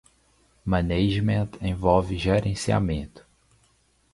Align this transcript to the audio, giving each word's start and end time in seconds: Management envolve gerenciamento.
Management 0.65 1.57
envolve 1.61 2.15
gerenciamento. 2.15 3.23